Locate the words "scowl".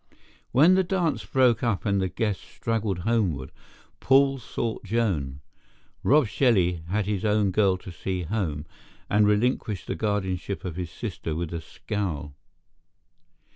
11.61-12.33